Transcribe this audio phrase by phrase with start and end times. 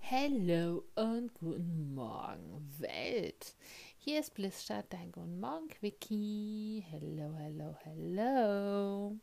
[0.00, 3.54] Hallo und guten Morgen, Welt.
[3.98, 6.82] Hier ist Blissstadt, dein Guten Morgen Quickie.
[6.88, 9.18] Hello, hello, hello.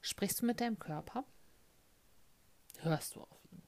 [0.00, 1.24] Sprichst du mit deinem Körper?
[2.80, 3.62] Hörst du auf ihn?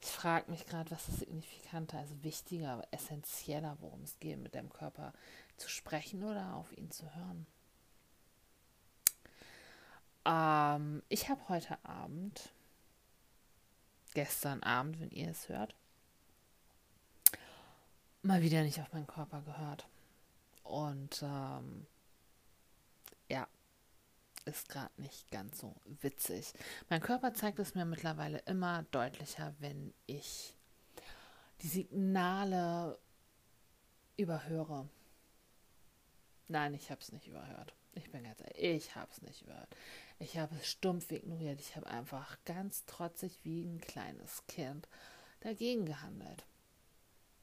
[0.00, 4.72] Ich frage mich gerade, was ist signifikanter, also wichtiger, essentieller, worum es geht, mit deinem
[4.72, 5.12] Körper
[5.56, 7.48] zu sprechen oder auf ihn zu hören.
[10.28, 12.52] Ähm, ich habe heute Abend,
[14.12, 15.74] gestern Abend, wenn ihr es hört,
[18.22, 19.88] mal wieder nicht auf meinen Körper gehört.
[20.64, 21.86] Und ähm,
[23.30, 23.48] ja,
[24.44, 26.52] ist gerade nicht ganz so witzig.
[26.90, 30.54] Mein Körper zeigt es mir mittlerweile immer deutlicher, wenn ich
[31.62, 32.98] die Signale
[34.18, 34.88] überhöre.
[36.48, 37.72] Nein, ich habe es nicht überhört.
[37.94, 39.74] Ich bin ganz ehrlich, ich habe es nicht überhört.
[40.18, 41.60] Ich habe es stumpf ignoriert.
[41.60, 44.88] Ich habe einfach ganz trotzig wie ein kleines Kind
[45.40, 46.44] dagegen gehandelt.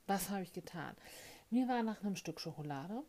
[0.08, 0.96] Was habe ich getan?
[1.50, 3.04] Mir war nach einem Stück Schokolade.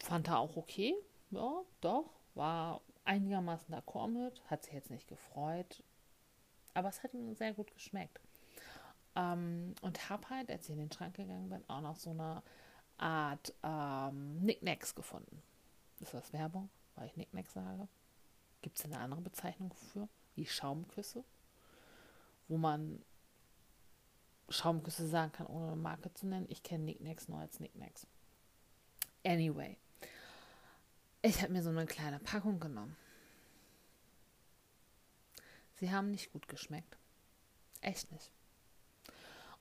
[0.00, 0.94] Fand er auch okay.
[1.30, 2.10] Ja, doch.
[2.34, 4.40] War einigermaßen d'accord mit.
[4.48, 5.82] Hat sich jetzt nicht gefreut.
[6.74, 8.20] Aber es hat ihm sehr gut geschmeckt.
[9.16, 12.42] Ähm, und habe halt, als ich in den Schrank gegangen bin, auch noch so eine
[13.00, 15.42] Art ähm, Nicknacks gefunden.
[16.00, 17.88] Ist das Werbung, weil ich Nicknacks sage?
[18.62, 20.08] Gibt es eine andere Bezeichnung für?
[20.34, 21.24] Wie Schaumküsse?
[22.48, 23.02] Wo man
[24.48, 26.46] Schaumküsse sagen kann, ohne eine Marke zu nennen.
[26.48, 28.06] Ich kenne Nicknacks nur als Nicknacks.
[29.24, 29.76] Anyway.
[31.22, 32.96] Ich habe mir so eine kleine Packung genommen.
[35.76, 36.98] Sie haben nicht gut geschmeckt.
[37.80, 38.30] Echt nicht.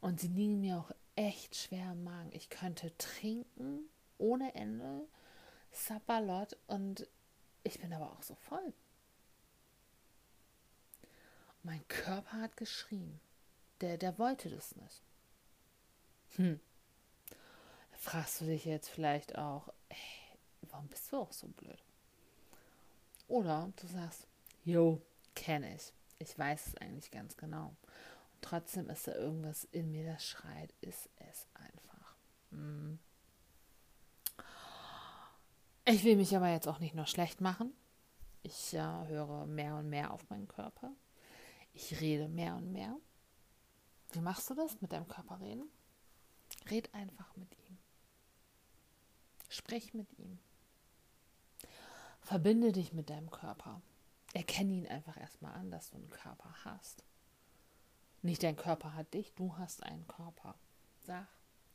[0.01, 2.31] Und sie liegen mir auch echt schwer im Magen.
[2.31, 5.05] Ich könnte trinken ohne Ende,
[5.71, 7.07] Sapperlot und
[7.63, 8.73] ich bin aber auch so voll.
[11.63, 13.19] Mein Körper hat geschrien.
[13.81, 15.03] Der, der wollte das nicht.
[16.37, 16.59] Hm.
[17.97, 19.97] Fragst du dich jetzt vielleicht auch, ey,
[20.61, 21.83] warum bist du auch so blöd?
[23.27, 24.25] Oder du sagst,
[24.63, 25.01] jo,
[25.35, 25.91] kenne ich.
[26.17, 27.75] Ich weiß es eigentlich ganz genau.
[28.41, 32.15] Trotzdem ist da irgendwas in mir, das schreit, ist es einfach.
[32.51, 32.99] Hm.
[35.85, 37.73] Ich will mich aber jetzt auch nicht nur schlecht machen.
[38.43, 40.91] Ich äh, höre mehr und mehr auf meinen Körper.
[41.73, 42.95] Ich rede mehr und mehr.
[44.11, 45.69] Wie machst du das mit deinem Körper reden?
[46.69, 47.77] Red einfach mit ihm.
[49.49, 50.39] Sprich mit ihm.
[52.21, 53.81] Verbinde dich mit deinem Körper.
[54.33, 57.03] Erkenne ihn einfach erstmal an, dass du einen Körper hast.
[58.21, 60.55] Nicht dein Körper hat dich, du hast einen Körper.
[60.99, 61.27] Sag,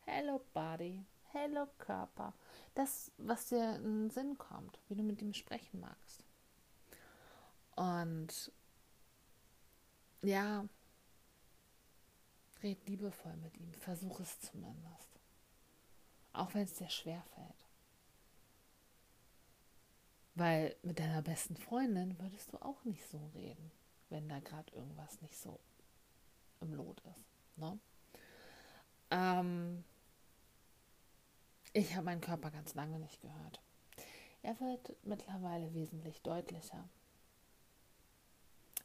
[0.05, 2.35] hello Body, hello Körper.
[2.75, 6.23] Das, was dir in den Sinn kommt, wie du mit ihm sprechen magst.
[7.77, 8.53] Und
[10.23, 10.67] ja,
[12.63, 15.09] red liebevoll mit ihm, versuch es zumindest.
[16.33, 17.69] Auch wenn es dir schwer fällt.
[20.35, 23.71] Weil mit deiner besten Freundin würdest du auch nicht so reden,
[24.11, 25.61] wenn da gerade irgendwas nicht so
[26.65, 27.57] im Lot ist.
[27.57, 27.79] Ne?
[29.11, 29.85] Ähm,
[31.73, 33.61] ich habe meinen Körper ganz lange nicht gehört.
[34.43, 36.89] Er wird mittlerweile wesentlich deutlicher.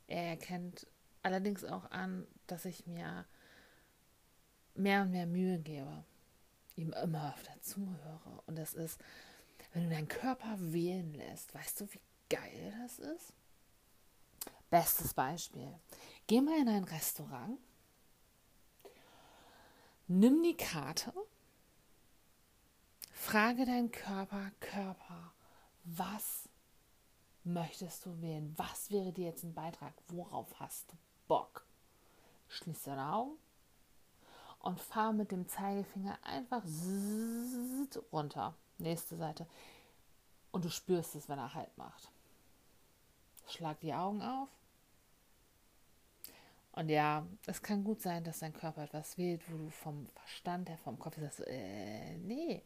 [0.08, 0.88] Er erkennt
[1.22, 3.26] allerdings auch an, dass ich mir
[4.74, 6.04] mehr und mehr Mühe gebe,
[6.76, 8.42] ihm immer öfter zuhöre.
[8.48, 9.00] Und das ist,
[9.74, 13.34] wenn du deinen Körper wählen lässt, weißt du, wie geil das ist?
[14.70, 15.74] Bestes Beispiel.
[16.28, 17.60] Geh mal in ein Restaurant
[20.12, 21.14] Nimm die Karte,
[23.12, 25.34] frage deinen Körper, Körper,
[25.84, 26.50] was
[27.44, 28.52] möchtest du wählen?
[28.58, 29.94] Was wäre dir jetzt ein Beitrag?
[30.08, 30.96] Worauf hast du
[31.28, 31.64] Bock?
[32.48, 33.38] Schließ deine Augen
[34.58, 36.64] und fahr mit dem Zeigefinger einfach
[38.12, 38.56] runter.
[38.80, 39.46] Nächste Seite.
[40.52, 42.12] Und du spürst es, wenn er Halt macht.
[43.46, 44.50] Schlag die Augen auf
[46.74, 50.70] und ja, es kann gut sein, dass dein Körper etwas wählt, wo du vom Verstand
[50.70, 52.64] her, vom Kopf sagst, äh, nee.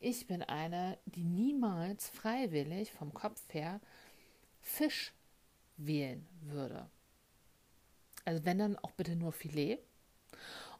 [0.00, 3.80] Ich bin eine, die niemals freiwillig vom Kopf her
[4.60, 5.12] Fisch
[5.76, 6.88] wählen würde.
[8.24, 9.78] Also wenn dann auch bitte nur Filet.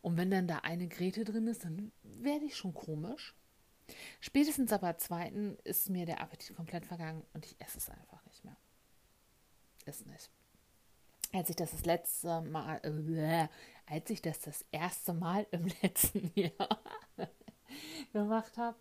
[0.00, 3.34] Und wenn dann da eine Grete drin ist, dann werde ich schon komisch.
[4.20, 8.44] Spätestens aber zweiten ist mir der Appetit komplett vergangen und ich esse es einfach nicht
[8.44, 8.56] mehr.
[9.86, 10.30] Ist nicht
[11.34, 13.48] als ich das das letzte Mal, äh,
[13.86, 16.80] als ich das das erste Mal im letzten Jahr
[18.12, 18.76] gemacht habe,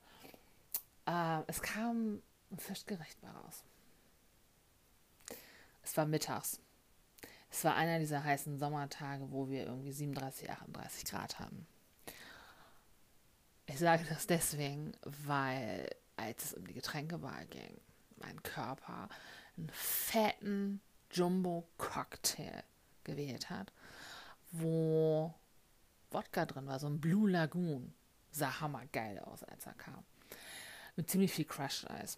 [1.08, 2.22] äh, es kam
[2.52, 3.64] ein Fischgericht war raus.
[5.82, 6.60] Es war mittags.
[7.50, 11.68] Es war einer dieser heißen Sommertage, wo wir irgendwie 37, 38 Grad hatten.
[13.66, 17.80] Ich sage das deswegen, weil als es um die Getränkewahl ging,
[18.18, 19.10] mein Körper
[19.58, 20.82] einen fetten
[21.14, 22.64] Jumbo-Cocktail
[23.04, 23.72] gewählt hat,
[24.52, 25.34] wo
[26.12, 27.94] Wodka drin war, so ein Blue Lagoon.
[28.32, 30.04] Sah hammergeil aus, als er kam.
[30.96, 32.18] Mit ziemlich viel Crushed Eis.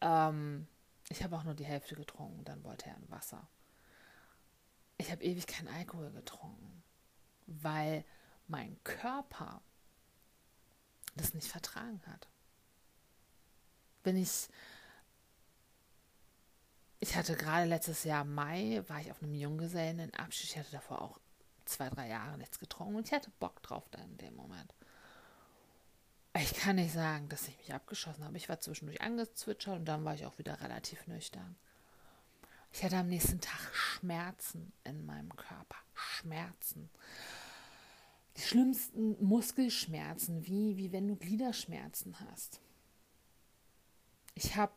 [0.00, 0.66] Ähm,
[1.08, 3.48] ich habe auch nur die Hälfte getrunken, dann wollte er ein Wasser.
[4.98, 6.82] Ich habe ewig keinen Alkohol getrunken,
[7.46, 8.04] weil
[8.46, 9.62] mein Körper
[11.16, 12.28] das nicht vertragen hat.
[14.04, 14.48] Wenn ich
[17.02, 20.50] ich hatte gerade letztes Jahr Mai, war ich auf einem Junggesellen in Abschied.
[20.50, 21.18] Ich hatte davor auch
[21.64, 24.72] zwei, drei Jahre nichts getrunken und ich hatte Bock drauf dann in dem Moment.
[26.38, 28.36] Ich kann nicht sagen, dass ich mich abgeschossen habe.
[28.36, 31.56] Ich war zwischendurch angezwitschert und dann war ich auch wieder relativ nüchtern.
[32.72, 35.78] Ich hatte am nächsten Tag Schmerzen in meinem Körper.
[35.94, 36.88] Schmerzen.
[38.36, 42.60] Die schlimmsten Muskelschmerzen, wie, wie wenn du Gliederschmerzen hast.
[44.36, 44.72] Ich habe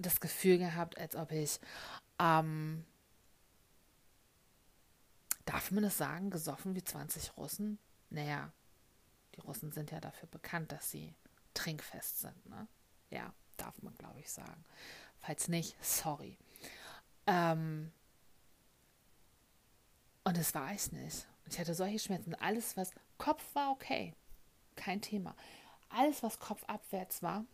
[0.00, 1.60] das Gefühl gehabt, als ob ich,
[2.18, 2.84] ähm,
[5.44, 7.78] darf man es sagen, gesoffen wie 20 Russen?
[8.10, 8.52] Naja,
[9.34, 11.14] die Russen sind ja dafür bekannt, dass sie
[11.54, 12.66] trinkfest sind, ne?
[13.10, 14.64] Ja, darf man, glaube ich, sagen.
[15.18, 16.38] Falls nicht, sorry.
[17.26, 17.92] Ähm,
[20.24, 21.26] und das war ich nicht.
[21.46, 22.34] Ich hatte solche Schmerzen.
[22.36, 24.14] Alles, was Kopf war okay,
[24.76, 25.34] kein Thema.
[25.88, 27.44] Alles, was kopfabwärts war,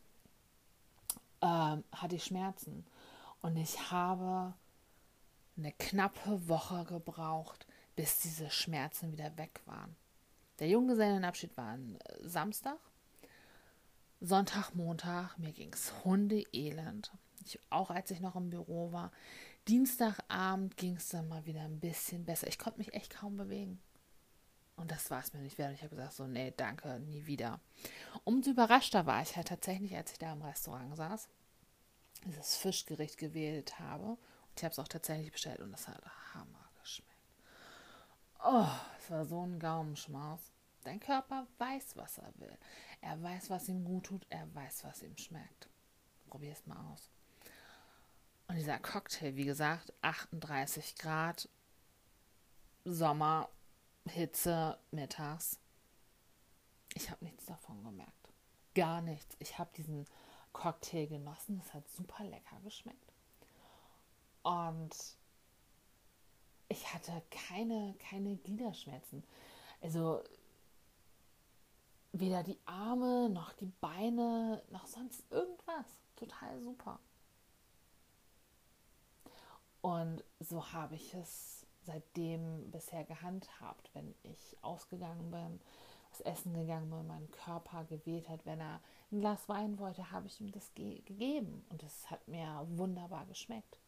[1.41, 2.87] ähm, hatte ich Schmerzen.
[3.41, 4.55] Und ich habe
[5.57, 9.97] eine knappe Woche gebraucht, bis diese Schmerzen wieder weg waren.
[10.59, 12.79] Der Junggesellenabschied war ein äh, Samstag.
[14.21, 17.13] Sonntag, Montag, mir ging es hundeelend.
[17.45, 19.13] Ich, auch als ich noch im Büro war.
[19.69, 22.47] Dienstagabend ging es dann mal wieder ein bisschen besser.
[22.47, 23.81] Ich konnte mich echt kaum bewegen.
[24.77, 25.73] Und das war es mir nicht wert.
[25.73, 27.61] Ich habe gesagt, so, nee, danke, nie wieder.
[28.25, 31.29] Umso überraschter war ich halt tatsächlich, als ich da im Restaurant saß,
[32.25, 34.05] dieses Fischgericht gewählt habe.
[34.07, 34.19] Und
[34.57, 36.01] ich habe es auch tatsächlich bestellt und das hat
[36.35, 37.11] Hammer geschmeckt.
[38.45, 38.69] Oh,
[38.99, 40.41] es war so ein Gaumenschmaus.
[40.85, 42.57] Dein Körper weiß, was er will.
[43.01, 44.27] Er weiß, was ihm gut tut.
[44.29, 45.69] Er weiß, was ihm schmeckt.
[46.29, 47.11] Probier es mal aus.
[48.47, 51.49] Und dieser Cocktail, wie gesagt, 38 Grad,
[52.85, 53.49] Sommer,
[54.07, 55.59] Hitze mittags.
[56.95, 58.13] Ich habe nichts davon gemerkt.
[58.75, 59.37] Gar nichts.
[59.39, 60.07] Ich habe diesen
[60.53, 61.61] Cocktail genossen.
[61.65, 63.13] Es hat super lecker geschmeckt.
[64.43, 64.95] Und
[66.69, 69.23] ich hatte keine, keine Gliederschmerzen.
[69.81, 70.23] Also
[72.13, 75.87] weder die Arme noch die Beine noch sonst irgendwas.
[76.17, 76.99] Total super.
[79.83, 81.56] Und so habe ich es
[81.87, 85.61] seitdem bisher gehandhabt, wenn ich ausgegangen bin,
[86.11, 88.45] was essen gegangen bin, mein Körper gewählt hat.
[88.45, 88.81] Wenn er
[89.11, 93.27] ein Glas Wein wollte, habe ich ihm das ge gegeben und es hat mir wunderbar
[93.27, 93.79] geschmeckt.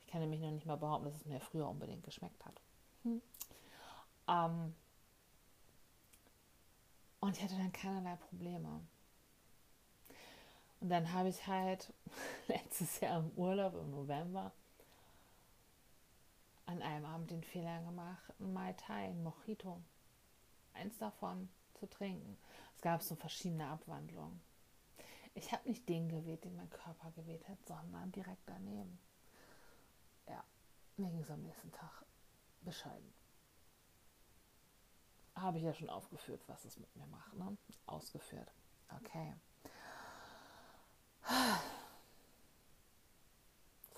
[0.00, 2.60] Ich kann nämlich noch nicht mal behaupten, dass es mir früher unbedingt geschmeckt hat.
[3.02, 3.22] Hm.
[4.28, 4.74] Ähm
[7.20, 8.80] und ich hatte dann keinerlei Probleme.
[10.80, 11.92] Und dann habe ich halt
[12.48, 14.52] letztes Jahr im Urlaub im November
[16.70, 19.82] an einem Abend den Fehler gemacht, ein Mai Tai, ein Mojito,
[20.72, 22.38] eins davon zu trinken.
[22.76, 24.40] Es gab so verschiedene Abwandlungen.
[25.34, 28.98] Ich habe nicht den gewählt, den mein Körper gewählt hat, sondern direkt daneben.
[30.28, 30.44] Ja,
[30.96, 32.04] mir ging es am nächsten Tag
[32.62, 33.12] bescheiden.
[35.34, 37.34] Habe ich ja schon aufgeführt, was es mit mir macht.
[37.34, 37.56] Ne?
[37.86, 38.52] Ausgeführt.
[38.96, 39.34] Okay.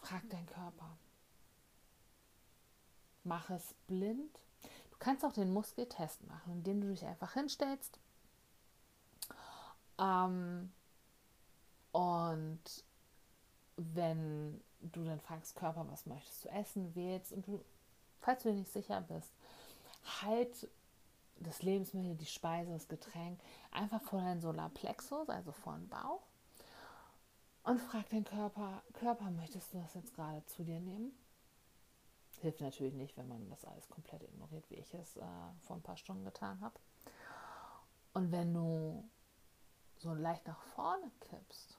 [0.00, 0.96] Frag deinen Körper.
[3.24, 4.40] Mach es blind.
[4.90, 7.98] Du kannst auch den Muskeltest machen, indem du dich einfach hinstellst.
[9.98, 10.72] Ähm,
[11.92, 12.84] und
[13.76, 17.64] wenn du dann fragst, Körper, was möchtest du essen, wählst und du,
[18.20, 19.32] falls du dir nicht sicher bist,
[20.22, 20.68] halt
[21.38, 26.22] das Lebensmittel, die Speise, das Getränk einfach vor deinen Solarplexus, also vor den Bauch
[27.64, 31.12] und frag den Körper, Körper, möchtest du das jetzt gerade zu dir nehmen?
[32.42, 35.22] Hilft natürlich nicht, wenn man das alles komplett ignoriert, wie ich es äh,
[35.60, 36.74] vor ein paar Stunden getan habe.
[38.14, 39.08] Und wenn du
[39.96, 41.78] so leicht nach vorne kippst,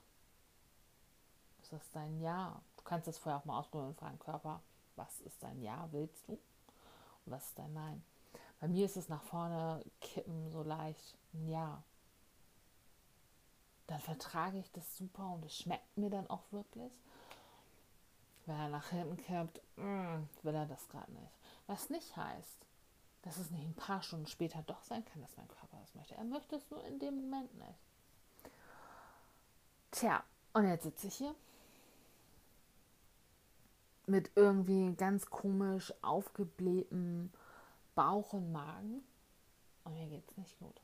[1.60, 2.62] ist das dein Ja.
[2.78, 4.62] Du kannst das vorher auch mal ausprobieren und fragen, Körper,
[4.96, 6.32] was ist dein Ja, willst du?
[6.32, 8.02] Und was ist dein Nein?
[8.58, 11.84] Bei mir ist es nach vorne kippen so leicht ein Ja.
[13.86, 16.98] dann vertrage ich das super und es schmeckt mir dann auch wirklich.
[18.46, 21.32] Wenn er nach hinten kippt, mm, will er das gerade nicht.
[21.66, 22.66] Was nicht heißt,
[23.22, 26.14] dass es nicht ein paar Stunden später doch sein kann, dass mein Körper das möchte.
[26.14, 27.78] Er möchte es nur in dem Moment nicht.
[29.90, 30.22] Tja,
[30.52, 31.34] und jetzt sitze ich hier
[34.06, 37.32] mit irgendwie ganz komisch aufgeblähtem
[37.94, 39.02] Bauch und Magen
[39.84, 40.80] und mir geht es nicht gut.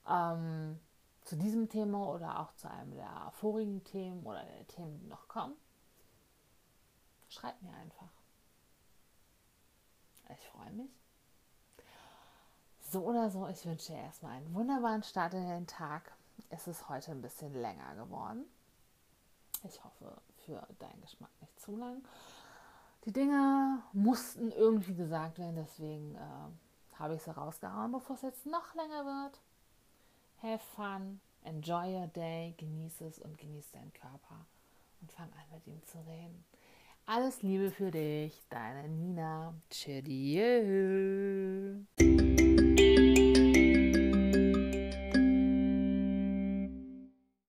[0.07, 0.79] ähm,
[1.23, 5.27] zu diesem Thema oder auch zu einem der vorigen Themen oder der Themen, die noch
[5.27, 5.55] kommen,
[7.29, 8.09] schreib mir einfach.
[10.29, 10.89] Ich freue mich.
[12.91, 16.11] So oder so, ich wünsche dir erstmal einen wunderbaren Start in den Tag.
[16.49, 18.45] Es ist heute ein bisschen länger geworden.
[19.63, 22.03] Ich hoffe, für deinen Geschmack nicht zu lang.
[23.05, 26.49] Die Dinge mussten irgendwie gesagt werden, deswegen äh,
[26.99, 29.39] habe ich sie rausgehauen, bevor es jetzt noch länger wird.
[30.41, 34.45] Have fun, enjoy your day, genieße es und genieße deinen Körper
[35.01, 36.43] und fang an mit ihm zu reden.
[37.05, 39.53] Alles Liebe für dich, deine Nina.
[39.69, 40.03] Tschüss.